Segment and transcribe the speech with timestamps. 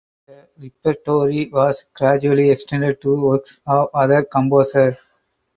[0.25, 4.97] The repertoire was gradually extended to works of other composers.